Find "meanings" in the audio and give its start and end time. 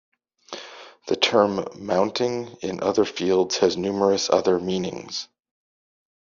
4.59-5.27